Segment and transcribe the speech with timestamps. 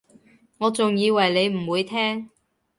[0.57, 2.31] 我仲以為你唔會聽